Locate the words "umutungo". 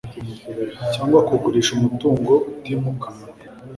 1.77-2.33